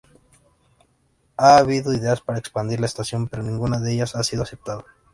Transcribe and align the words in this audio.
Ha 1.37 1.57
habido 1.59 1.93
ideas 1.93 2.21
para 2.21 2.39
expandir 2.39 2.79
la 2.79 2.87
estación, 2.87 3.27
pero 3.27 3.43
ninguna 3.43 3.79
de 3.79 3.93
ellas 3.93 4.15
ha 4.15 4.23
sido 4.23 4.41
aceptada. 4.41 4.83